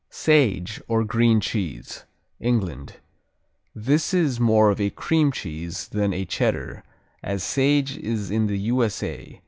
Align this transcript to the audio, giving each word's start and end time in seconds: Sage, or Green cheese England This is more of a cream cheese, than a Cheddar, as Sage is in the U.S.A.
Sage, 0.09 0.81
or 0.87 1.03
Green 1.05 1.39
cheese 1.39 2.05
England 2.39 2.95
This 3.75 4.15
is 4.15 4.39
more 4.39 4.71
of 4.71 4.81
a 4.81 4.89
cream 4.89 5.31
cheese, 5.31 5.89
than 5.89 6.11
a 6.11 6.25
Cheddar, 6.25 6.81
as 7.21 7.43
Sage 7.43 7.97
is 7.99 8.31
in 8.31 8.47
the 8.47 8.57
U.S.A. 8.57 9.39